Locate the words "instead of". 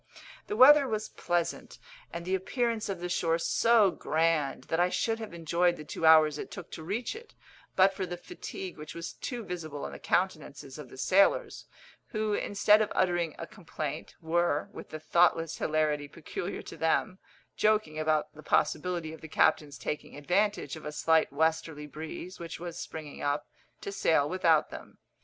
12.33-12.91